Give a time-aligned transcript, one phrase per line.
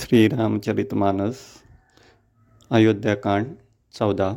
[0.00, 1.36] श्री रामचरित मानस,
[2.70, 3.46] अयोध्या कांड,
[3.92, 4.36] चौदह।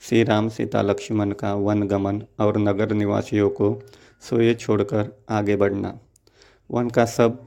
[0.00, 3.82] श्री राम सीता लक्ष्मण का वन गमन और नगर निवासियों को
[4.20, 5.98] सोए छोड़कर आगे बढ़ना।
[6.70, 7.40] वन का सब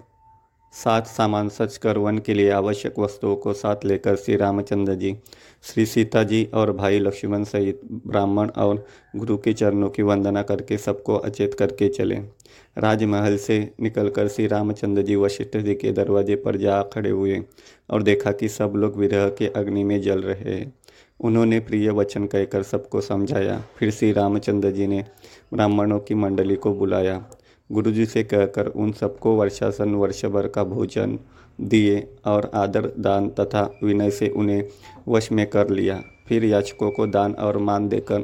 [0.74, 5.17] साथ सामान सच कर वन के लिए आवश्यक वस्तुओं को साथ लेकर श्री रामचंद्र जी,
[5.63, 8.85] श्री सीता जी और भाई लक्ष्मण सहित ब्राह्मण और
[9.15, 12.40] गुरु के चरणों की वंदना करके सबको अचेत करके चले।
[12.78, 17.44] राजमहल से निकलकर श्री रामचंद्र जी वशिष्ठ जी के दरवाजे पर जा खड़े हुए
[17.90, 20.73] और देखा कि सब लोग विरह के अग्नि में जल रहे हैं।
[21.20, 25.05] उन्होंने प्रिय वचन कहकर सबको समझाया। फिर श्री रामचंद्र जी ने
[25.53, 27.25] ब्राह्मणों की मंडली को बुलाया।
[27.71, 31.19] गुरु जी से कहकर उन सबको वर्षासन वर्ष भर का भोजन
[31.61, 34.63] दिए और आदर, दान तथा विनय से उन्हें
[35.08, 38.22] वश में कर लिया। फिर याचकों को दान और मान देकर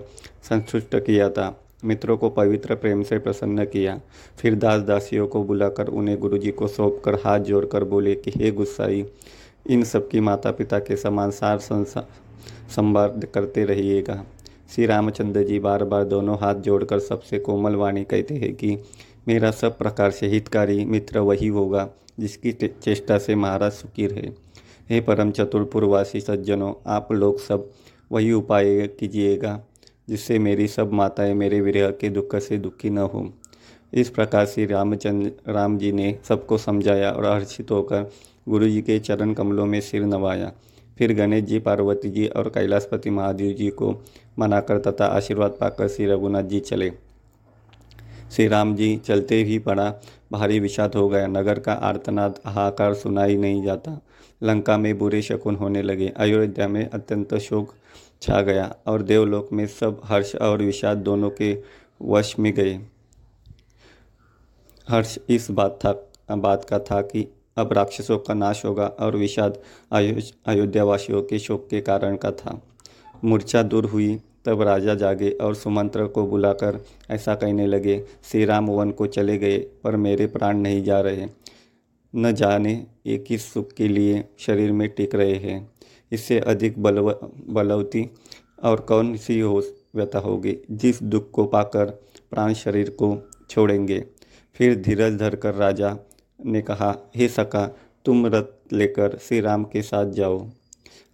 [0.49, 4.01] संतुष्ट किया था। मित्रों को पवित्र प्रेम से प्रसन्न किया।
[4.37, 8.51] फिर दास दासियों को बुलाकर उन्हें गुरुजी को सौंप कर हाथ जोड़कर बोले कि, हे
[8.51, 9.05] गुस्साई,
[9.69, 11.57] इन सबकी माता पिता के समान सार
[12.69, 14.25] संवाद करते रहिएगा।
[14.75, 18.77] श्री रामचंद्र जी बार बार दोनों हाथ जोड़कर सबसे कोमल वाणी कहते हैं कि,
[19.27, 24.29] मेरा सब प्रकार से हितकारी मित्र वही होगा, जिसकी चेष्टा से महाराज सुखी रहे।
[24.89, 27.69] हे परम चतुरपुरवासी सज्जनों, आप लोग सब
[28.11, 29.63] वही उपाय कीजिएगा।
[30.09, 33.33] जिससे मेरी सब माताएँ मेरे विरह के दुख से दुखी न हो।
[33.93, 38.11] इस प्रकार से रामचंद्र राम जी ने सबको समझाया और हर्षित होकर
[38.49, 40.51] गुरु जी के चरण कमलों में सिर नवाया।
[40.97, 44.03] फिर गणेश जी, पार्वती जी और कैलाशपति महादेव जी को
[44.39, 46.91] मनाकर तथा आशीर्वाद पाकर श्री रघुनाथ जी चले।
[48.31, 49.93] श्री राम जी चलते ही पड़ा
[50.31, 54.01] भारी विषाद हो गया। नगर का आर्तनाद हाहाकार सुनाई नहीं जाता।
[54.43, 57.73] लंका में बुरे शकुन होने लगे। अयोध्या में अत्यंत शोक
[58.21, 61.63] छा गया और देवलोक में सब हर्ष और विषाद दोनों के
[62.01, 62.79] वश में गए।
[64.89, 69.59] हर्ष इस बात था, बात का था कि अब राक्षसों का नाश होगा और विषाद
[69.91, 72.61] अयोध्यावासियों के शोक के कारण का था।
[73.23, 78.67] मूर्छा दूर हुई, तब राजा जागे और सुमंत्र को बुलाकर ऐसा कहने लगे, श्री राम
[78.67, 81.27] वन को चले गए, पर मेरे प्राण नहीं जा रहे।
[82.15, 85.76] न जाने एक ही सुख के लिए शरीर में टिक रहे हैं।
[86.11, 87.11] इससे अधिक बलव,
[87.49, 88.09] बलवती
[88.63, 89.61] और कौन सी हो
[89.95, 90.57] व्यथा होगी?
[90.71, 91.85] जिस दुख को पाकर
[92.31, 93.17] प्राण शरीर को
[93.49, 94.03] छोड़ेंगे।
[94.55, 95.97] फिर धीरज धरकर राजा
[96.45, 97.65] ने कहा, हे सका
[98.05, 100.47] तुम रथ लेकर श्री राम के साथ जाओ।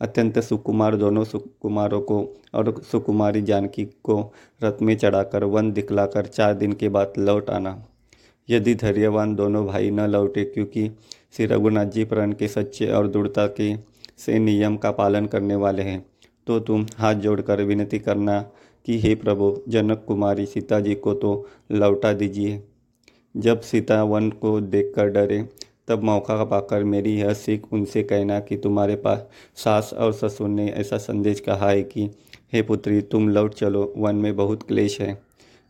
[0.02, 2.20] अत्यंत सुकुमार दोनों सुकुमारों को
[2.54, 4.34] और सुकुमारी जानकी को
[4.64, 7.86] रथ में चढ़ाकर वन दिखलाकर चार दिन के बाद लौट आना।
[8.50, 10.90] यदि धैर्यवान दोनों भाई न लौटे, क्योंकि
[11.34, 13.74] श्री रघुनाथ जी प्रण के सच्चे और दृढ़ता के
[14.18, 16.06] से नियम का पालन करने वाले हैं।
[16.48, 18.42] तो तुम हाथ जोड़कर विनती करना
[18.86, 22.64] कि हे प्रभु, जनक कुमारी सीता जी को तो लौटा दीजिए।
[23.38, 25.50] जब सीता वन को देखकर डरे,
[25.88, 30.70] तब मौका पाकर मेरी यह सीख उनसे कहना कि तुम्हारे पास सास और ससुर ने
[30.70, 32.10] ऐसा संदेश कहा है कि,
[32.54, 35.22] हे पुत्री, तुम लौट चलो, वन में बहुत क्लेश है।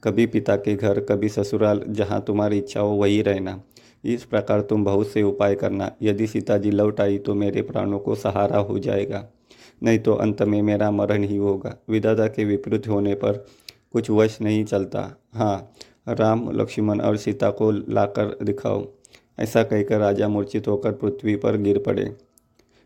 [0.03, 3.63] कभी पिता के घर, कभी ससुराल, जहाँ तुम्हारी इच्छा हो, वही रहना।
[4.03, 7.99] इस प्रकार तुम बहुत से उपाय करना। यदि सीता जी लौट आई तो मेरे प्राणों
[7.99, 9.23] को सहारा हो जाएगा,
[9.81, 13.45] नहीं तो अंत में मेरा मरण ही होगा। विदाता के विपरीत होने पर
[13.93, 15.73] कुछ वश नहीं चलता। हाँ
[16.09, 18.85] राम, लक्ष्मण और सीता को लाकर दिखाओ।
[19.39, 22.11] ऐसा कहकर राजा मूर्छित होकर पृथ्वी पर गिर पड़े।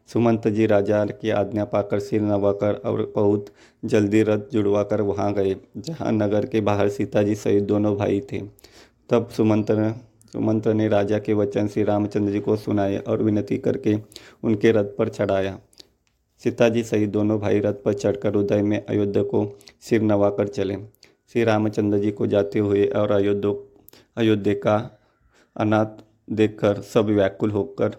[0.09, 3.45] सुमंत जी राजा की आज्ञा पाकर सिर नवाकर और बहुत
[3.83, 8.41] जल्दी रथ जुड़वाकर वहाँ गए, जहाँ नगर के बाहर सीता जी सहित दोनों भाई थे।
[9.09, 9.71] तब सुमंत
[10.33, 13.95] सुमंत ने राजा के वचन श्री रामचंद्र जी को सुनाए और विनती करके
[14.43, 15.57] उनके रथ पर चढ़ाया।
[16.41, 19.45] सीता जी सहित दोनों भाई रथ पर चढ़कर उदय में अयोध्या को
[19.81, 20.75] सिर नवाकर चले।
[21.33, 23.51] श्री रामचंद्र जी को जाते हुए और अयोध्या
[24.17, 24.75] अयोध्या का
[25.55, 27.95] अनाथ देखकर सब व्याकुल होकर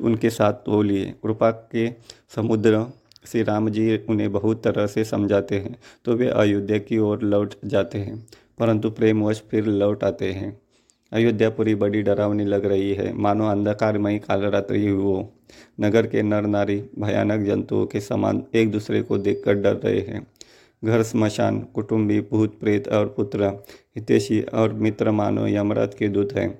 [0.00, 1.88] उनके साथ हो लिए। कृपा के
[2.34, 2.84] समुद्र
[3.24, 7.54] श्री राम जी उन्हें बहुत तरह से समझाते हैं तो वे अयोध्या की ओर लौट
[7.64, 8.16] जाते हैं,
[8.58, 10.58] परंतु प्रेमवश फिर लौट आते हैं।
[11.12, 15.32] अयोध्यापुरी बड़ी डरावनी लग रही है। मानो अंधकारमयी कालरात्रि हो
[15.80, 20.26] नगर के नर नारी भयानक जंतुओं के समान एक दूसरे को देखकर डर रहे हैं।
[20.84, 23.44] घर, स्मशान, कुटुंबी, भूत प्रेत और पुत्र,
[23.96, 26.58] हितेशी और मित्र मानो यमराज के दूत हैं।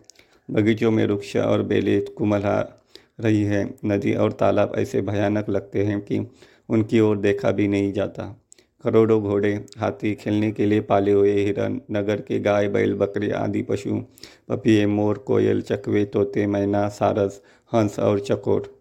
[0.51, 2.85] बगीचों में वृक्ष और बेले कुमला
[3.21, 6.27] रही है। नदी और तालाब ऐसे भयानक लगते हैं कि
[6.69, 8.43] उनकी ओर देखा भी नहीं जाता।
[8.85, 13.63] करोड़ों घोड़े हाथी खेलने के लिए पाले हुए हिरन नगर के गाय, बैल, बकरे आदि
[13.63, 14.03] पशु,
[14.49, 17.41] पपिए, मोर, कोयल, चकवे, तोते, मैना, सारस,
[17.75, 18.81] हंस और चकोर।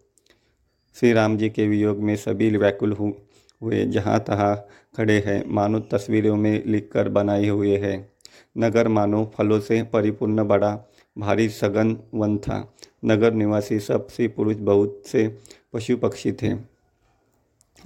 [0.95, 4.67] श्री राम जी के वियोग में सभी व्याकुल हुए, जहाँ तहाँ
[4.97, 8.11] खड़े हैं, मानो तस्वीरों में लिखकर बनाए हुए हैं।
[8.57, 10.79] नगर मानो फलों से परिपूर्ण बड़ा,
[11.17, 12.73] भारी सघन वन था।
[13.05, 15.37] नगर निवासी सब स्त्री पुरुष बहुत से
[15.73, 16.53] पशु पक्षी थे।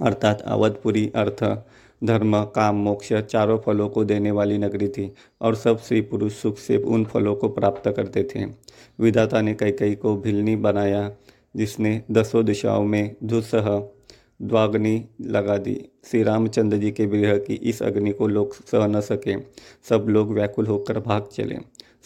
[0.02, 1.44] अर्थात अवधपुरी अर्थ
[2.04, 6.58] धर्म, काम, मोक्ष चारों फलों को देने वाली नगरी थी और सब स्त्री पुरुष सुख
[6.58, 8.44] से उन फलों को प्राप्त करते थे।
[9.00, 11.12] विधाता ने कई कई को भिलनी बनाया,
[11.56, 13.88] जिसने दसों दिशाओं में दुस्सह
[14.42, 19.00] द्वाग्नि लगा दी। श्री रामचंद्र जी के विरह की इस अग्नि को लोग सह न
[19.00, 19.34] सके।
[19.88, 21.58] सब लोग व्याकुल होकर भाग चले।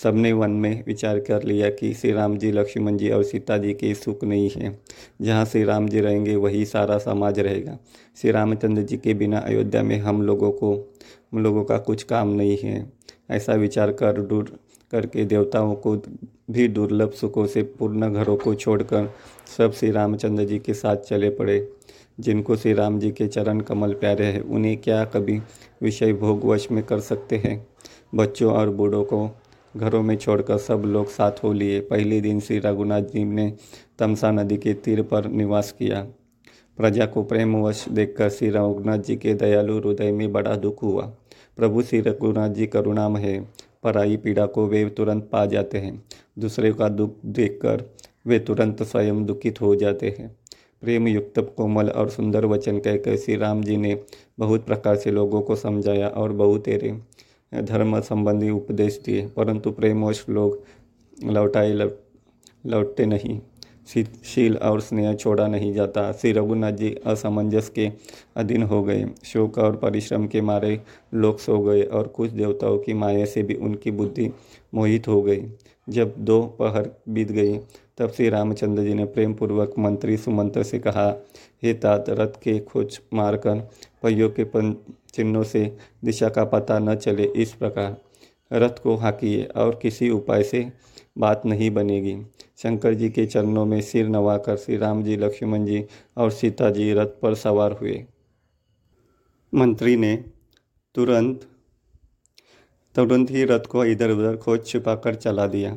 [0.03, 3.75] सबने वन में विचार कर लिया कि श्री राम जी, लक्ष्मण जी और सीता जी
[3.75, 4.79] के सुख नहीं है।
[5.23, 7.79] जहाँ श्री राम जी रहेंगे, वही सारा समाज रहेगा।
[8.17, 10.95] श्री रामचंद्र जी के बिना अयोध्या में हम लोगों को,
[11.33, 12.93] हम लोगों का कुछ काम नहीं है।
[13.31, 14.59] ऐसा विचार कर दूर,
[14.93, 15.97] करके देवताओं को
[16.51, 19.15] भी दुर्लभ सुखों से पूर्ण घरों को छोड़कर
[19.59, 21.73] सब श्री रामचंद्र जी के साथ चले पड़े।
[22.21, 25.41] जिनको श्री राम जी के चरण कमल प्यारे हैं, उन्हें क्या कभी
[25.83, 27.67] विषय भोगवश में कर सकते हैं?
[28.15, 29.31] बच्चों और बूढ़ों को
[29.77, 33.53] घरों में छोड़कर सब लोग साथ हो लिए। पहले दिन श्री रघुनाथ जी ने
[33.99, 36.07] तमसा नदी के तीर पर निवास किया।
[36.79, 41.03] प्रजा को प्रेमवश देखकर श्री रघुनाथ जी के दयालु हृदय में बड़ा दुख हुआ।
[41.57, 43.41] प्रभु श्री रघुनाथ जी करुणाम है,
[43.83, 46.05] पराई पीड़ा को वे तुरंत पा जाते हैं।
[46.39, 47.85] दूसरे का दुख देखकर
[48.27, 50.37] वे तुरंत स्वयं दुखित हो जाते हैं।
[50.83, 54.01] प्रेम युक्त कोमल और सुंदर वचन कहकर श्री राम जी ने
[54.39, 56.93] बहुत प्रकार से लोगों को समझाया और बहुत तेरे
[57.53, 60.65] धर्म संबंधी उपदेश दिए, परंतु प्रेमवश लोग
[61.25, 61.73] लौटाए
[62.67, 63.41] लौटते नहीं।
[64.25, 67.89] शील और स्नेह छोड़ा नहीं जाता। श्री रघुनाथ जी असमंजस के
[68.37, 70.81] अधीन हो गए। शोक और परिश्रम के मारे
[71.15, 74.31] लोग सो गए और कुछ देवताओं की माया से भी उनकी बुद्धि
[74.75, 75.43] मोहित हो गई।
[75.89, 77.57] जब दो पहर बीत गई
[77.99, 81.09] तब श्री रामचंद्र जी ने प्रेम पूर्वक मंत्री सुमंत्र से कहा,
[81.63, 83.69] हे तात, रथ के खोज मारकर
[84.03, 84.77] पहियों के पन
[85.15, 87.97] चिन्हों से दिशा का पता न चले इस प्रकार।
[88.53, 90.73] रथ को हाकिए और किसी उपाय से
[91.19, 92.17] बात नहीं बनेगी।
[92.57, 95.85] शंकर जी के चरणों में सिर नवाकर श्री राम जी, लक्ष्मण जी
[96.17, 98.05] और सीता जी रथ पर सवार हुए।
[99.55, 100.17] मंत्री ने
[100.95, 101.47] तुरंत
[102.95, 105.77] तुरंत ही रथ को इधर उधर खोज छुपाकर चला दिया।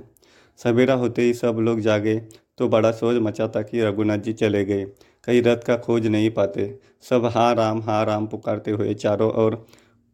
[0.59, 2.15] सवेरा होते ही सब लोग जागे
[2.57, 4.83] तो बड़ा सोच मचा था कि रघुनाथ जी चले गए।
[5.23, 9.65] कहीं रथ का खोज नहीं पाते। सब हाँ राम हाँ राम पुकारते हुए चारों ओर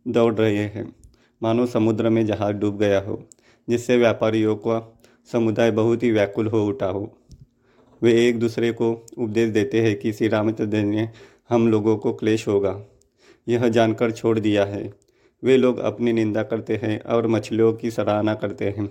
[0.07, 0.95] दौड़ रहे हैं।
[1.41, 3.21] मानो समुद्र में जहाज़ डूब गया हो,
[3.69, 4.99] जिससे व्यापारियों का
[5.31, 7.17] समुदाय बहुत ही व्याकुल हो उठा हो।
[8.01, 11.09] वे एक दूसरे को उपदेश देते हैं कि श्री रामचंद्र ने
[11.49, 12.79] हम लोगों को क्लेश होगा।
[13.47, 15.06] यह जानकर छोड़ दिया है।
[15.43, 18.87] वे लोग अपनी निंदा करते हैं और मछलियों की सराहना करते हैं।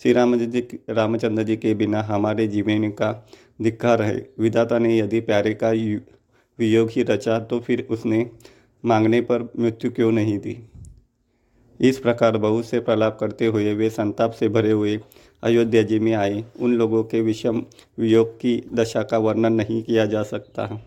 [0.00, 0.60] श्री राम जी
[0.90, 3.12] रामचंद्र जी के बिना हमारे जीवन का
[3.62, 5.70] धिक्कार है। विधाता ने यदि प्यारे का
[6.58, 8.30] वियोग ही रचा तो फिर उसने
[8.84, 10.56] मांगने पर मृत्यु क्यों नहीं दी?
[11.80, 14.98] इस प्रकार बहुत से प्रलाप करते हुए वे संताप से भरे हुए
[15.42, 17.62] अयोध्या जी में आए। उन लोगों के विषम
[17.98, 20.82] वियोग की दशा का वर्णन नहीं किया जा सकता।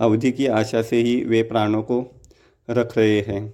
[0.00, 2.04] अवधि की आशा से ही वे प्राणों को
[2.68, 3.52] रख रहे हैं।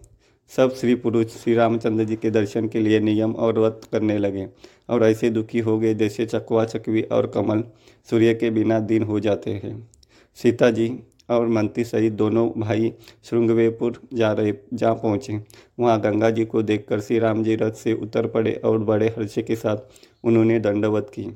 [0.56, 4.46] सब स्त्री पुरुष श्री रामचंद्र जी के दर्शन के लिए नियम और व्रत करने लगे
[4.88, 7.64] और ऐसे दुखी हो गए जैसे चकवा चकवी और कमल
[8.10, 9.90] सूर्य के बिना दिन हो जाते हैं।
[10.34, 11.00] सीता जी
[11.30, 12.92] और मंत्री सहित दोनों भाई
[13.24, 15.40] श्रृंगवेपुर जा रहे, जा पहुँचे।
[15.78, 19.38] वहाँ गंगा जी को देखकर श्री राम जी रथ से उतर पड़े और बड़े हर्ष
[19.38, 19.76] के साथ
[20.24, 21.26] उन्होंने दंडवत की।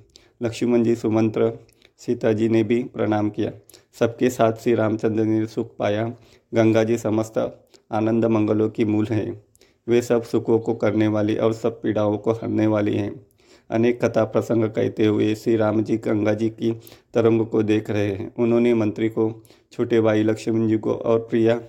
[0.43, 1.53] लक्ष्मण जी सुमंत्र
[1.99, 3.53] सीता जी ने भी प्रणाम किया।
[3.99, 6.13] सबके साथ श्री रामचंद्र ने सुख पाया।
[6.55, 7.62] गंगा जी समस्त
[7.93, 9.43] आनंद मंगलों की मूल हैं।
[9.87, 13.27] वे सब सुखों को करने वाली और सब पीड़ाओं को हरने वाली हैं।
[13.71, 16.73] अनेक कथा प्रसंग कहते हुए श्री राम जी गंगा जी की
[17.15, 21.61] तरंग को देख रहे हैं। उन्होंने मंत्री को, छोटे भाई लक्ष्मण जी को और प्रिया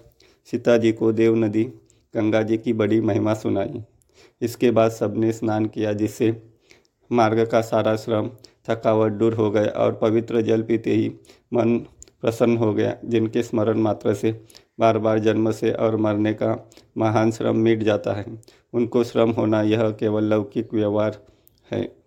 [0.45, 1.63] सीता जी को देव नदी,
[2.13, 3.83] गंगा जी की बड़ी महिमा सुनाई।
[4.41, 6.35] इसके बाद सबने स्नान किया, जिससे
[7.11, 8.29] मार्ग का सारा श्रम,
[8.69, 11.11] थकावट दूर हो गया और पवित्र जल पीते ही
[11.53, 11.77] मन
[12.21, 14.31] प्रसन्न हो गया, जिनके स्मरण मात्र से
[14.79, 18.25] बार बार जन्म से और मरने का महान श्रम मिट जाता है।
[18.73, 21.19] उनको श्रम होना यह केवल लौकिक व्यवहार
[21.71, 22.02] है।